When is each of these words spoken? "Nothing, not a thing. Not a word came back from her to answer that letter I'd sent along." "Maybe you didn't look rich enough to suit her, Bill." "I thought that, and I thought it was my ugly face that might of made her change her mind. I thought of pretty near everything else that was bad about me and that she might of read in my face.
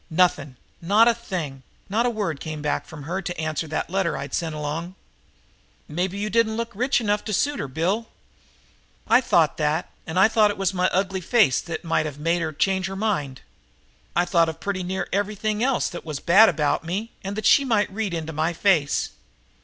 "Nothing, 0.09 0.55
not 0.81 1.07
a 1.07 1.13
thing. 1.13 1.61
Not 1.87 2.07
a 2.07 2.09
word 2.09 2.39
came 2.39 2.63
back 2.63 2.87
from 2.87 3.03
her 3.03 3.21
to 3.21 3.39
answer 3.39 3.67
that 3.67 3.91
letter 3.91 4.17
I'd 4.17 4.33
sent 4.33 4.55
along." 4.55 4.95
"Maybe 5.87 6.17
you 6.17 6.27
didn't 6.27 6.57
look 6.57 6.71
rich 6.73 6.99
enough 6.99 7.23
to 7.25 7.33
suit 7.33 7.59
her, 7.59 7.67
Bill." 7.67 8.07
"I 9.07 9.21
thought 9.21 9.57
that, 9.57 9.91
and 10.07 10.17
I 10.17 10.27
thought 10.27 10.49
it 10.49 10.57
was 10.57 10.73
my 10.73 10.87
ugly 10.87 11.21
face 11.21 11.61
that 11.61 11.83
might 11.83 12.07
of 12.07 12.17
made 12.17 12.41
her 12.41 12.51
change 12.51 12.87
her 12.87 12.95
mind. 12.95 13.41
I 14.15 14.25
thought 14.25 14.49
of 14.49 14.59
pretty 14.59 14.81
near 14.81 15.07
everything 15.13 15.63
else 15.63 15.87
that 15.89 16.03
was 16.03 16.19
bad 16.19 16.49
about 16.49 16.83
me 16.83 17.11
and 17.23 17.35
that 17.35 17.45
she 17.45 17.63
might 17.63 17.89
of 17.89 17.95
read 17.95 18.15
in 18.15 18.27
my 18.35 18.53
face. 18.53 19.11